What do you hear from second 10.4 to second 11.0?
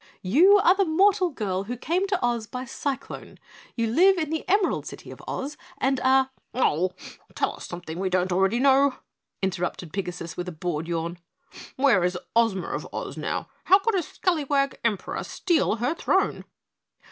a bored